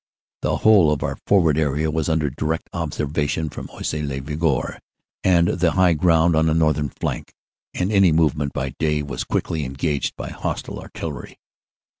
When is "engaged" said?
9.63-10.15